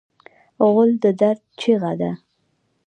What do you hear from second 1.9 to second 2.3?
ده.